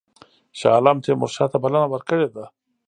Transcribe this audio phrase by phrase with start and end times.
[0.59, 2.45] شاه عالم تیمورشاه ته بلنه ورکړې ده.